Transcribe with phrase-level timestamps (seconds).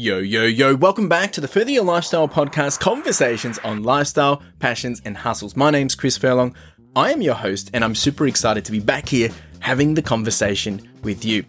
[0.00, 5.02] Yo, yo, yo, welcome back to the Further Your Lifestyle podcast conversations on lifestyle, passions,
[5.04, 5.56] and hustles.
[5.56, 6.54] My name's Chris Furlong.
[6.94, 10.88] I am your host, and I'm super excited to be back here having the conversation
[11.02, 11.44] with you.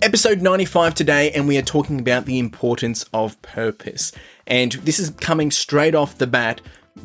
[0.00, 4.12] Episode 95 today, and we are talking about the importance of purpose.
[4.46, 6.60] And this is coming straight off the bat,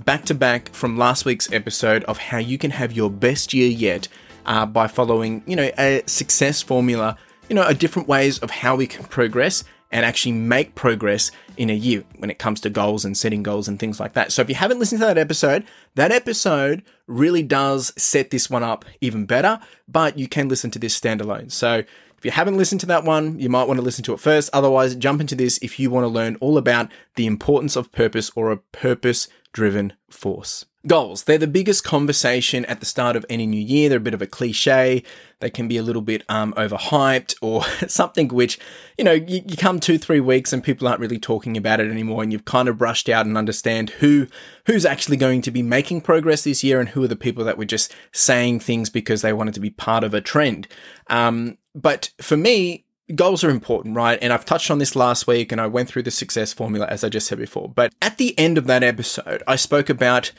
[0.05, 3.67] back to back from last week's episode of how you can have your best year
[3.67, 4.07] yet
[4.45, 7.17] uh, by following, you know, a success formula,
[7.49, 11.69] you know, a different ways of how we can progress and actually make progress in
[11.69, 14.31] a year when it comes to goals and setting goals and things like that.
[14.31, 18.63] So if you haven't listened to that episode, that episode really does set this one
[18.63, 21.51] up even better, but you can listen to this standalone.
[21.51, 21.83] So
[22.17, 24.49] if you haven't listened to that one, you might want to listen to it first.
[24.51, 28.31] Otherwise, jump into this if you want to learn all about the importance of purpose
[28.35, 30.65] or a purpose driven force.
[30.85, 31.23] Goals.
[31.23, 33.89] They're the biggest conversation at the start of any new year.
[33.89, 35.03] They're a bit of a cliche.
[35.39, 38.57] They can be a little bit um, overhyped or something which,
[38.97, 41.91] you know, you, you come two, three weeks and people aren't really talking about it
[41.91, 44.27] anymore and you've kind of brushed out and understand who,
[44.65, 47.57] who's actually going to be making progress this year and who are the people that
[47.57, 50.67] were just saying things because they wanted to be part of a trend.
[51.07, 54.19] Um, but for me, goals are important, right?
[54.21, 57.03] And I've touched on this last week and I went through the success formula as
[57.03, 57.69] I just said before.
[57.69, 60.31] But at the end of that episode, I spoke about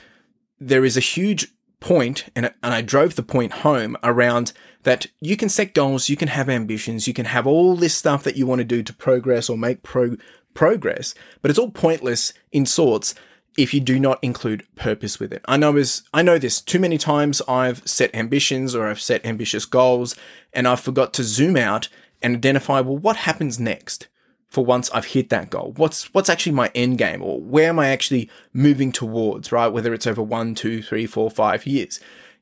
[0.60, 1.48] there is a huge
[1.80, 6.16] point, and, and I drove the point home around that you can set goals, you
[6.16, 8.92] can have ambitions, you can have all this stuff that you want to do to
[8.92, 10.16] progress or make pro-
[10.54, 13.14] progress, but it's all pointless in sorts
[13.58, 15.42] if you do not include purpose with it.
[15.46, 19.26] I know is I know this too many times I've set ambitions or I've set
[19.26, 20.14] ambitious goals
[20.52, 21.88] and I forgot to zoom out
[22.22, 24.06] and identify well what happens next
[24.48, 25.74] for once I've hit that goal?
[25.76, 29.52] What's what's actually my end game, or where am I actually moving towards?
[29.52, 32.00] Right, whether it's over one, two, three, four, five years.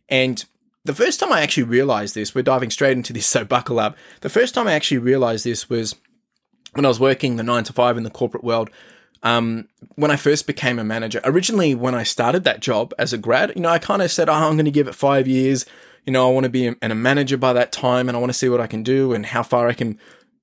[0.08, 0.44] And
[0.84, 3.96] the first time I actually realized this, we're diving straight into this, so buckle up.
[4.20, 5.96] The first time I actually realized this was
[6.74, 8.70] when I was working the nine to five in the corporate world.
[9.22, 13.18] Um, when I first became a manager, originally when I started that job as a
[13.18, 15.66] grad, you know, I kind of said, oh, I'm going to give it five years.
[16.04, 18.30] You know, I want to be a, a manager by that time and I want
[18.30, 19.98] to see what I can do and how far I can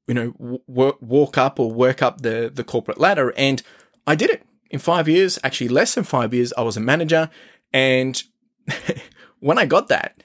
[0.08, 3.34] you know, work, walk up or work up the, the corporate ladder.
[3.38, 3.62] And
[4.06, 6.54] I did it in five years, actually less than five years.
[6.58, 7.30] I was a manager.
[7.72, 8.22] And
[9.40, 10.24] when I got that,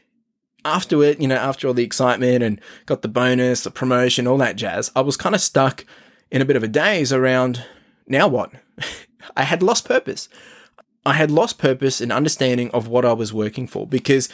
[0.65, 4.39] after it, you know, after all the excitement and got the bonus, the promotion, all
[4.39, 5.85] that jazz, I was kind of stuck
[6.31, 7.65] in a bit of a daze around
[8.09, 8.53] now what?
[9.37, 10.29] I had lost purpose.
[11.05, 14.29] I had lost purpose and understanding of what I was working for because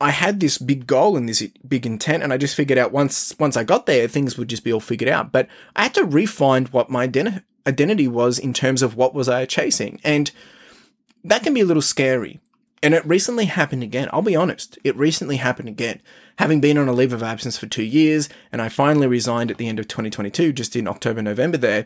[0.00, 3.38] I had this big goal and this big intent, and I just figured out once
[3.38, 5.30] once I got there, things would just be all figured out.
[5.30, 5.46] But
[5.76, 9.44] I had to refine what my identi- identity was in terms of what was I
[9.44, 10.30] chasing, and
[11.22, 12.40] that can be a little scary.
[12.82, 14.08] And it recently happened again.
[14.10, 16.00] I'll be honest, it recently happened again.
[16.38, 19.58] Having been on a leave of absence for two years, and I finally resigned at
[19.58, 21.84] the end of 2022, just in October, November there,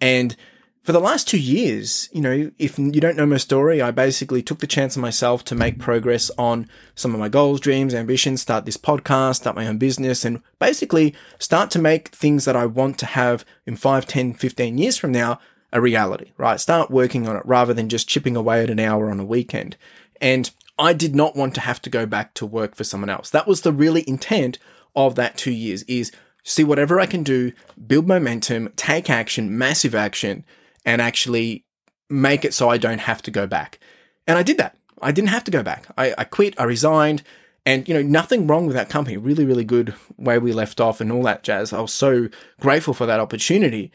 [0.00, 0.34] and
[0.82, 4.42] for the last two years, you know, if you don't know my story, I basically
[4.42, 8.42] took the chance on myself to make progress on some of my goals, dreams, ambitions,
[8.42, 12.66] start this podcast, start my own business, and basically start to make things that I
[12.66, 15.38] want to have in 5, 10, 15 years from now
[15.72, 16.58] a reality, right?
[16.58, 19.76] Start working on it rather than just chipping away at an hour on a weekend.
[20.20, 20.50] And
[20.80, 23.30] I did not want to have to go back to work for someone else.
[23.30, 24.58] That was the really intent
[24.96, 26.10] of that two years is
[26.42, 27.52] see whatever I can do,
[27.86, 30.44] build momentum, take action, massive action,
[30.84, 31.64] and actually
[32.08, 33.78] make it so I don't have to go back.
[34.26, 34.76] And I did that.
[35.00, 35.86] I didn't have to go back.
[35.98, 37.22] I, I quit, I resigned,
[37.64, 39.16] and you know, nothing wrong with that company.
[39.16, 41.72] Really, really good way we left off and all that jazz.
[41.72, 42.28] I was so
[42.60, 43.90] grateful for that opportunity.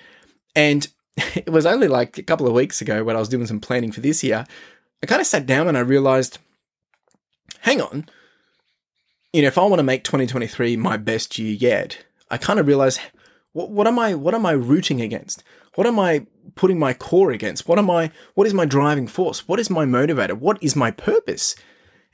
[0.55, 0.87] And
[1.17, 3.91] it was only like a couple of weeks ago when I was doing some planning
[3.91, 4.45] for this year.
[5.01, 6.39] I kind of sat down and I realized,
[7.61, 8.09] hang on,
[9.33, 12.67] you know, if I want to make 2023 my best year yet, I kind of
[12.67, 12.99] realized
[13.57, 15.43] what, what am I what am I rooting against?
[15.73, 17.67] What am I putting my core against?
[17.67, 19.47] What am I what is my driving force?
[19.47, 20.33] What is my motivator?
[20.33, 21.55] What is my purpose?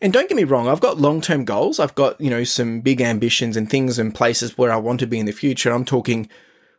[0.02, 1.80] And don't get me wrong, I've got long-term goals.
[1.80, 5.08] I've got, you know, some big ambitions and things and places where I want to
[5.08, 5.72] be in the future.
[5.72, 6.30] I'm talking,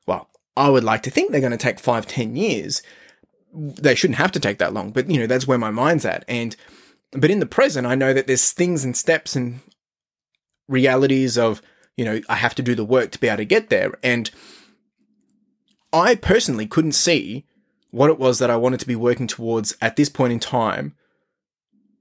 [0.07, 2.83] well, I would like to think they're going to take five, ten years.
[3.55, 6.25] They shouldn't have to take that long, but you know, that's where my mind's at.
[6.27, 6.57] And
[7.13, 9.61] but in the present, I know that there's things and steps and
[10.69, 11.63] realities of,
[11.97, 13.95] you know, I have to do the work to be able to get there.
[14.03, 14.31] And
[15.95, 17.47] I personally couldn't see
[17.93, 20.97] what it was that I wanted to be working towards at this point in time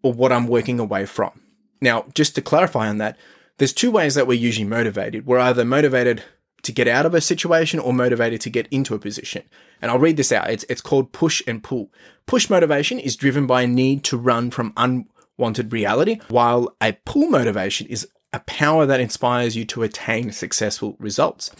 [0.01, 1.41] or what I'm working away from.
[1.79, 3.17] Now, just to clarify on that,
[3.59, 5.27] there's two ways that we're usually motivated.
[5.27, 6.23] We're either motivated
[6.63, 9.43] to get out of a situation or motivated to get into a position.
[9.81, 10.49] And I'll read this out.
[10.49, 11.91] It's, it's called push and pull.
[12.25, 17.29] Push motivation is driven by a need to run from unwanted reality, while a pull
[17.29, 21.51] motivation is a power that inspires you to attain successful results.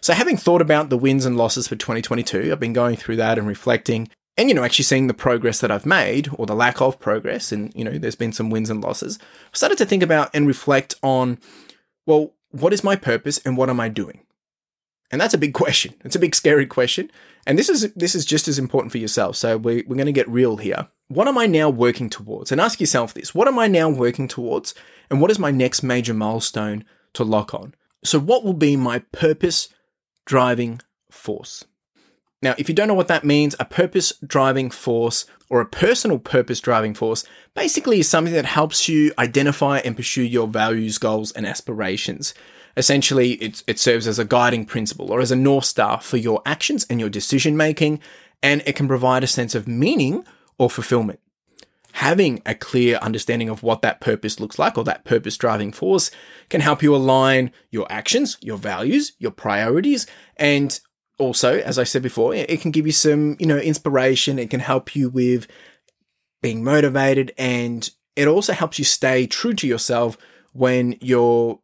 [0.00, 3.38] So, having thought about the wins and losses for 2022, I've been going through that
[3.38, 6.80] and reflecting and, you know, actually seeing the progress that I've made or the lack
[6.80, 7.52] of progress.
[7.52, 9.18] And, you know, there's been some wins and losses.
[9.22, 11.38] I started to think about and reflect on,
[12.06, 14.20] well, what is my purpose and what am I doing?
[15.12, 15.94] And that's a big question.
[16.04, 17.10] It's a big scary question.
[17.46, 19.36] And this is this is just as important for yourself.
[19.36, 20.88] So we, we're going to get real here.
[21.08, 22.50] What am I now working towards?
[22.50, 24.74] And ask yourself this: What am I now working towards?
[25.10, 27.74] And what is my next major milestone to lock on?
[28.02, 29.68] So what will be my purpose
[30.24, 30.80] driving
[31.10, 31.64] force?
[32.40, 36.18] Now, if you don't know what that means, a purpose driving force or a personal
[36.18, 37.24] purpose driving force
[37.54, 42.34] basically is something that helps you identify and pursue your values, goals, and aspirations.
[42.76, 46.42] Essentially, it, it serves as a guiding principle or as a North Star for your
[46.46, 48.00] actions and your decision making,
[48.42, 50.24] and it can provide a sense of meaning
[50.58, 51.20] or fulfillment.
[51.94, 56.10] Having a clear understanding of what that purpose looks like or that purpose driving force
[56.48, 60.80] can help you align your actions, your values, your priorities, and
[61.18, 64.38] also, as I said before, it can give you some, you know, inspiration.
[64.38, 65.46] It can help you with
[66.40, 70.18] being motivated and it also helps you stay true to yourself
[70.52, 71.60] when you're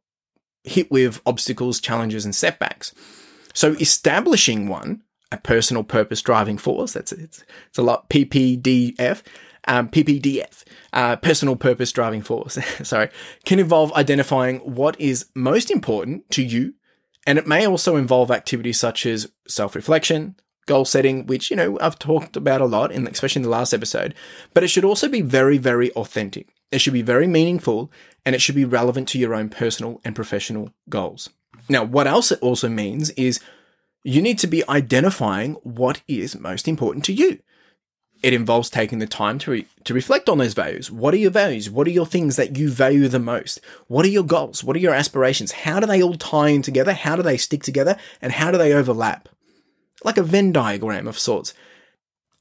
[0.64, 2.94] hit with obstacles, challenges, and setbacks.
[3.54, 5.02] So establishing one,
[5.32, 9.22] a personal purpose driving force, that's it's, it's a lot PPDF,
[9.66, 13.10] um, PPDF, uh, personal purpose driving force, sorry,
[13.44, 16.74] can involve identifying what is most important to you
[17.28, 21.78] and it may also involve activities such as self reflection, goal setting, which, you know,
[21.78, 24.14] I've talked about a lot, in, especially in the last episode,
[24.54, 26.48] but it should also be very, very authentic.
[26.70, 27.90] It should be very meaningful
[28.24, 31.30] and it should be relevant to your own personal and professional goals.
[31.68, 33.40] Now, what else it also means is
[34.04, 37.40] you need to be identifying what is most important to you
[38.22, 40.90] it involves taking the time to, re- to reflect on those values.
[40.90, 41.70] What are your values?
[41.70, 43.60] What are your things that you value the most?
[43.86, 44.64] What are your goals?
[44.64, 45.52] What are your aspirations?
[45.52, 46.92] How do they all tie in together?
[46.92, 47.96] How do they stick together?
[48.20, 49.28] And how do they overlap?
[50.04, 51.54] Like a Venn diagram of sorts.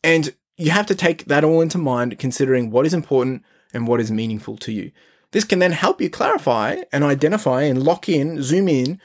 [0.03, 3.43] And you have to take that all into mind, considering what is important
[3.77, 4.91] and what is meaningful to you.
[5.31, 8.99] This can then help you clarify and identify and lock in, zoom in,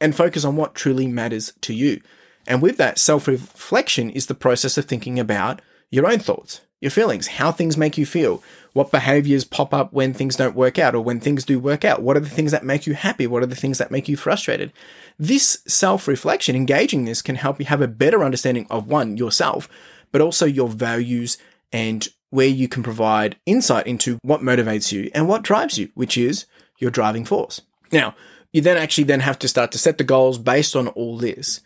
[0.00, 2.00] and focus on what truly matters to you.
[2.46, 6.90] And with that, self reflection is the process of thinking about your own thoughts, your
[6.90, 8.42] feelings, how things make you feel,
[8.72, 12.02] what behaviors pop up when things don't work out or when things do work out.
[12.02, 13.26] What are the things that make you happy?
[13.26, 14.72] What are the things that make you frustrated?
[15.18, 19.68] This self reflection, engaging this, can help you have a better understanding of one, yourself,
[20.12, 21.38] but also your values
[21.72, 26.18] and where you can provide insight into what motivates you and what drives you, which
[26.18, 26.44] is
[26.78, 27.62] your driving force.
[27.90, 28.14] Now,
[28.52, 31.62] you then actually then have to start to set the goals based on all this.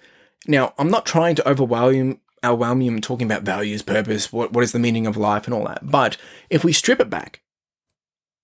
[0.46, 4.78] Now, I'm not trying to overwhelm Alwalmium talking about values, purpose, what, what is the
[4.78, 5.90] meaning of life and all that.
[5.90, 6.16] But
[6.50, 7.40] if we strip it back,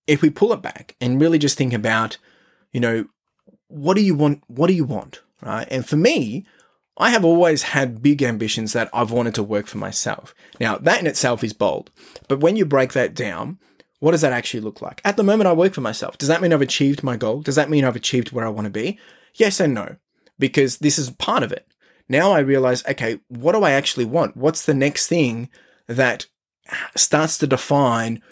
[0.08, 2.18] if we pull it back and really just think about,
[2.72, 3.06] you know,
[3.68, 4.42] what do you want?
[4.48, 5.20] What do you want?
[5.40, 5.68] Right.
[5.70, 6.44] And for me,
[6.98, 10.34] I have always had big ambitions that I've wanted to work for myself.
[10.58, 11.90] Now, that in itself is bold.
[12.28, 13.58] But when you break that down,
[13.98, 15.00] what does that actually look like?
[15.04, 16.16] At the moment, I work for myself.
[16.16, 17.42] Does that mean I've achieved my goal?
[17.42, 18.98] Does that mean I've achieved where I want to be?
[19.34, 19.96] Yes and no,
[20.38, 21.66] because this is part of it.
[22.08, 24.36] Now I realize, okay, what do I actually want?
[24.36, 25.50] What's the next thing
[25.88, 26.26] that
[26.94, 28.22] starts to define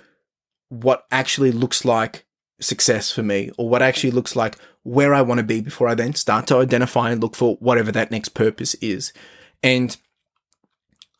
[0.68, 2.24] what actually looks like
[2.64, 5.94] success for me or what actually looks like where I want to be before I
[5.94, 9.12] then start to identify and look for whatever that next purpose is.
[9.62, 9.96] And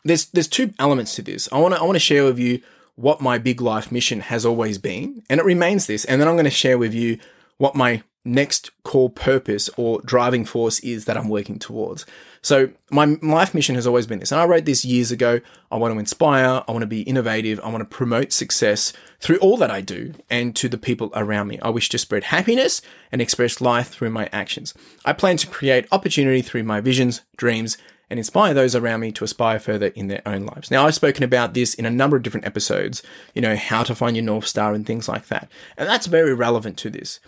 [0.05, 1.49] there's there's two elements to this.
[1.51, 2.61] I want to I want to share with you
[2.97, 6.05] what my big life mission has always been, and it remains this.
[6.05, 7.19] And then I'm going to share with you
[7.59, 12.07] what my next core purpose or driving force is that I'm working towards.
[12.45, 14.31] So my life mission has always been this.
[14.31, 15.41] And I wrote this years ago.
[15.73, 19.39] I want to inspire, I want to be innovative, I want to promote success through
[19.39, 21.59] all that I do and to the people around me.
[21.61, 24.75] I wish to spread happiness and express life through my actions.
[25.07, 27.79] I plan to create opportunity through my visions, dreams,
[28.11, 30.71] and inspire those around me to aspire further in their own lives.
[30.71, 33.03] Now, I've spoken about this in a number of different episodes,
[33.35, 35.51] you know, how to find your North Star and things like that.
[35.79, 37.21] And that's very relevant to this.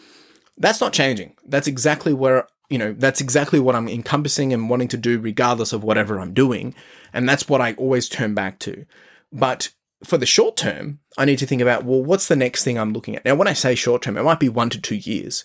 [0.58, 1.35] That's not changing.
[1.46, 5.73] That's exactly where you know, that's exactly what I'm encompassing and wanting to do regardless
[5.73, 6.75] of whatever I'm doing.
[7.12, 8.87] And that's what I always turn back to.
[9.32, 9.70] But
[10.04, 12.92] for the short term, I need to think about, well, what's the next thing I'm
[12.92, 13.25] looking at?
[13.25, 15.44] Now, when I say short term, it might be one to two years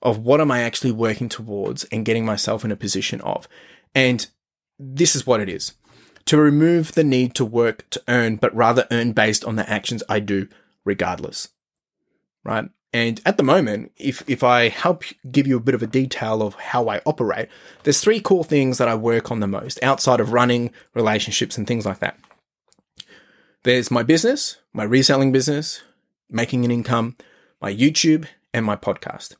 [0.00, 3.46] of what am I actually working towards and getting myself in a position of.
[3.94, 4.26] And
[4.78, 5.74] this is what it is
[6.26, 10.02] to remove the need to work to earn, but rather earn based on the actions
[10.08, 10.48] I do
[10.84, 11.48] regardless.
[12.44, 12.68] Right?
[12.92, 16.42] And at the moment, if, if I help give you a bit of a detail
[16.42, 17.48] of how I operate,
[17.84, 21.66] there's three core things that I work on the most outside of running relationships and
[21.66, 22.18] things like that.
[23.62, 25.82] There's my business, my reselling business,
[26.28, 27.16] making an income,
[27.60, 29.36] my YouTube, and my podcast.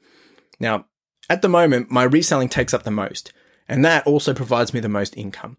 [0.59, 0.87] Now,
[1.29, 3.33] at the moment, my reselling takes up the most,
[3.69, 5.57] and that also provides me the most income.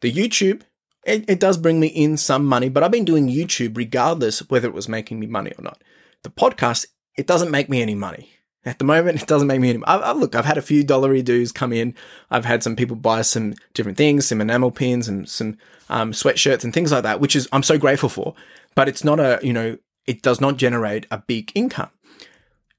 [0.00, 0.62] The YouTube,
[1.04, 4.68] it, it does bring me in some money, but I've been doing YouTube regardless whether
[4.68, 5.82] it was making me money or not.
[6.22, 8.30] The podcast, it doesn't make me any money.
[8.64, 9.84] At the moment, it doesn't make me any.
[9.84, 11.96] I, I, look, I've had a few dollary dues come in.
[12.30, 15.58] I've had some people buy some different things, some enamel pins and some
[15.90, 18.34] um, sweatshirts and things like that, which is I'm so grateful for.
[18.76, 21.90] But it's not a you know, it does not generate a big income.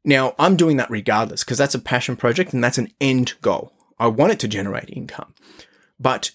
[0.05, 3.73] Now I'm doing that regardless because that's a passion project and that's an end goal.
[3.99, 5.33] I want it to generate income,
[5.99, 6.31] but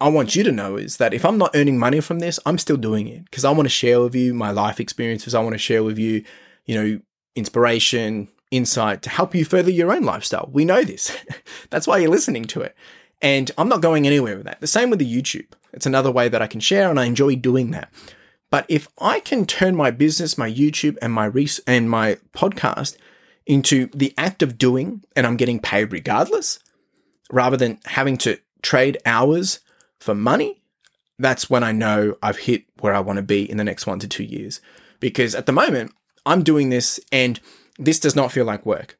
[0.00, 2.58] I want you to know is that if I'm not earning money from this, I'm
[2.58, 5.34] still doing it because I want to share with you my life experiences.
[5.34, 6.22] I want to share with you,
[6.66, 7.00] you know,
[7.34, 10.48] inspiration, insight to help you further your own lifestyle.
[10.52, 11.16] We know this.
[11.70, 12.74] That's why you're listening to it.
[13.20, 14.60] And I'm not going anywhere with that.
[14.60, 15.48] The same with the YouTube.
[15.72, 17.90] It's another way that I can share and I enjoy doing that.
[18.50, 22.96] But if I can turn my business, my YouTube and my res- and my podcast
[23.46, 26.58] into the act of doing and I'm getting paid regardless,
[27.30, 29.60] rather than having to trade hours
[29.98, 30.62] for money,
[31.18, 33.98] that's when I know I've hit where I want to be in the next one
[33.98, 34.60] to two years.
[35.00, 35.92] Because at the moment,
[36.28, 37.40] I'm doing this and
[37.78, 38.98] this does not feel like work.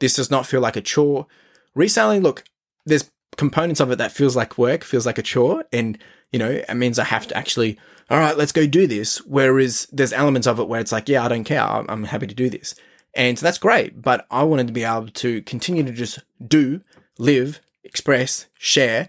[0.00, 1.26] This does not feel like a chore.
[1.74, 2.44] Reselling, look,
[2.84, 5.96] there's components of it that feels like work, feels like a chore, and
[6.30, 7.78] you know, it means I have to actually,
[8.10, 9.18] all right, let's go do this.
[9.24, 12.34] Whereas there's elements of it where it's like, yeah, I don't care, I'm happy to
[12.34, 12.74] do this,
[13.14, 14.02] and so that's great.
[14.02, 16.82] But I wanted to be able to continue to just do,
[17.18, 19.08] live, express, share,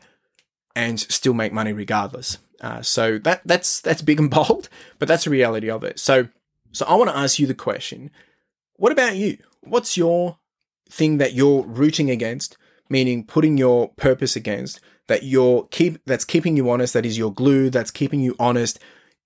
[0.76, 2.38] and still make money regardless.
[2.62, 4.70] Uh, so that that's that's big and bold,
[5.00, 6.00] but that's the reality of it.
[6.00, 6.30] So
[6.74, 8.12] so I want to ask you the question
[8.76, 9.38] what about you?
[9.62, 10.40] What's your
[10.90, 12.58] thing that you're rooting against,
[12.90, 17.32] meaning putting your purpose against, that you're keep that's keeping you honest, that is your
[17.32, 18.80] glue, that's keeping you honest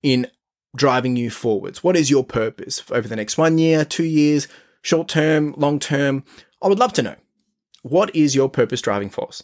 [0.03, 0.27] in
[0.75, 1.83] driving you forwards?
[1.83, 4.47] What is your purpose over the next one year, two years,
[4.81, 6.23] short term, long term?
[6.61, 7.15] I would love to know.
[7.83, 9.43] What is your purpose driving force?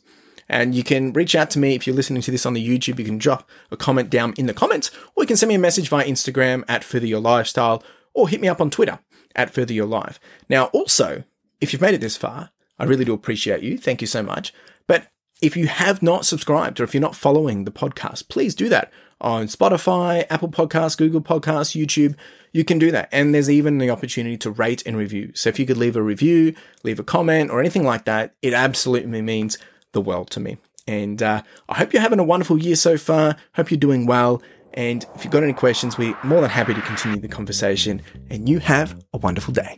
[0.50, 3.00] And you can reach out to me if you're listening to this on the YouTube.
[3.00, 5.60] You can drop a comment down in the comments, or you can send me a
[5.60, 7.84] message via Instagram at Further Your Lifestyle,
[8.14, 9.00] or hit me up on Twitter
[9.36, 10.20] at Further Your Life.
[10.50, 11.24] Now, also,
[11.62, 13.78] if you've made it this far, I really do appreciate you.
[13.78, 14.54] Thank you so much.
[14.88, 15.08] But
[15.42, 18.92] if you have not subscribed or if you're not following the podcast, please do that
[19.22, 22.16] on Spotify, Apple Podcasts, Google Podcasts, YouTube.
[22.52, 23.10] You can do that.
[23.12, 25.32] And there's even the opportunity to rate and review.
[25.34, 28.54] So if you could leave a review, leave a comment, or anything like that, it
[28.54, 29.58] absolutely means
[29.94, 30.58] the world to me.
[30.88, 33.38] And uh, I hope you're having a wonderful year so far.
[33.56, 34.42] Hope you're doing well.
[34.74, 38.02] And if you've got any questions, we're more than happy to continue the conversation.
[38.30, 39.78] And you have a wonderful day.